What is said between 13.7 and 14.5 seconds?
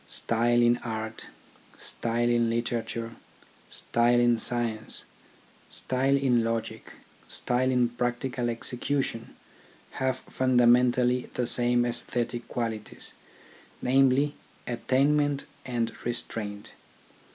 namely,